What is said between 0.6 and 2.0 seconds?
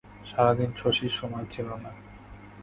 শশীর সময় ছিল না।